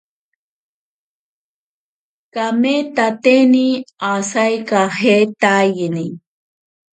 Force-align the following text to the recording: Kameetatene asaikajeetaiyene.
Kameetatene 2.33 3.65
asaikajeetaiyene. 4.11 6.03